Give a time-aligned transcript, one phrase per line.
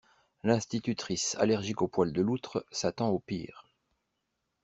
[0.43, 3.67] L'institutrice allergique aux poils de loutre s'attend au pire.